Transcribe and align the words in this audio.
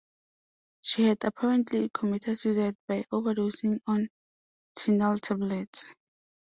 She 0.81 1.03
had 1.03 1.23
apparently 1.25 1.89
committed 1.93 2.39
suicide 2.39 2.75
by 2.87 3.03
overdosing 3.13 3.81
on 3.85 4.09
Tuinal 4.75 5.19
tablets. 5.21 5.93